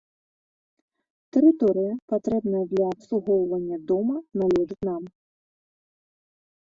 Тэрыторыя, 1.35 1.91
патрэбная 2.13 2.63
для 2.71 2.85
абслугоўвання 2.95 3.77
дома, 3.93 4.15
належыць 4.43 4.83
нам. 4.93 5.03